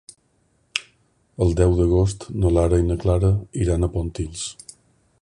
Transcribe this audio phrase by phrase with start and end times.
[1.45, 3.33] El deu d'agost na Lara i na Clara
[3.67, 4.49] iran a Pontils.